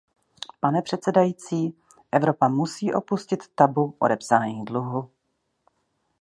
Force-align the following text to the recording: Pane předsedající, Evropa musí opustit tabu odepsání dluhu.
Pane 0.59 0.81
předsedající, 0.81 1.73
Evropa 2.11 2.47
musí 2.47 2.93
opustit 2.93 3.47
tabu 3.55 3.95
odepsání 3.99 4.65
dluhu. 4.65 5.11